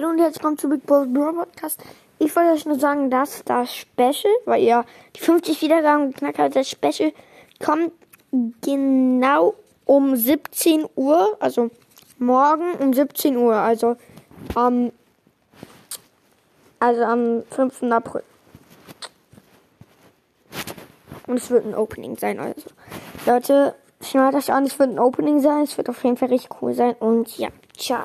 Hallo 0.00 0.12
und 0.12 0.18
herzlich 0.18 0.36
willkommen 0.36 0.56
zu 0.56 0.68
Big 0.70 0.86
Boss 0.86 1.06
Bro 1.12 1.34
Podcast. 1.34 1.78
Ich 2.18 2.34
wollte 2.34 2.52
euch 2.52 2.64
nur 2.64 2.78
sagen, 2.78 3.10
dass 3.10 3.44
das 3.44 3.74
Special, 3.74 4.32
weil 4.46 4.62
ihr 4.62 4.86
die 5.14 5.20
50 5.20 5.60
Wiedergaben 5.60 6.12
geknackt 6.12 6.38
habt, 6.38 6.56
das 6.56 6.70
Special 6.70 7.12
kommt 7.62 7.92
genau 8.62 9.56
um 9.84 10.16
17 10.16 10.86
Uhr, 10.96 11.36
also 11.38 11.70
morgen 12.18 12.76
um 12.78 12.94
17 12.94 13.36
Uhr, 13.36 13.54
also 13.54 13.96
am, 14.54 14.90
also 16.78 17.02
am 17.02 17.42
5. 17.50 17.82
April. 17.92 18.22
Und 21.26 21.36
es 21.36 21.50
wird 21.50 21.66
ein 21.66 21.74
Opening 21.74 22.16
sein, 22.16 22.40
also. 22.40 22.70
Leute, 23.26 23.74
schnallt 24.00 24.34
euch 24.34 24.50
an, 24.50 24.64
es 24.64 24.78
wird 24.78 24.92
ein 24.92 24.98
Opening 24.98 25.40
sein, 25.40 25.64
es 25.64 25.76
wird 25.76 25.90
auf 25.90 26.02
jeden 26.04 26.16
Fall 26.16 26.30
richtig 26.30 26.62
cool 26.62 26.72
sein 26.72 26.94
und 27.00 27.36
ja, 27.36 27.50
ciao. 27.76 28.04